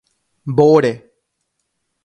Mbóre. 0.51 0.93